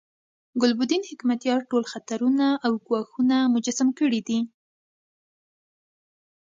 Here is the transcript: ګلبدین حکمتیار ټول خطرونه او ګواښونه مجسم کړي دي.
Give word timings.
ګلبدین 0.61 1.01
حکمتیار 1.09 1.61
ټول 1.69 1.83
خطرونه 1.91 2.47
او 2.65 2.71
ګواښونه 2.87 3.37
مجسم 3.53 3.87
کړي 3.99 4.21
دي. 4.27 4.39